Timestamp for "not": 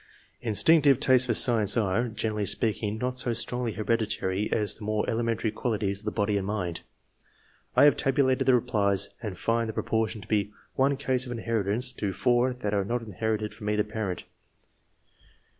2.97-3.19, 12.83-13.03